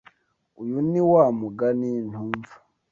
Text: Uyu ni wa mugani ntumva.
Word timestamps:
Uyu 0.61 0.77
ni 0.91 1.01
wa 1.11 1.23
mugani 1.39 1.89
ntumva. 2.09 2.53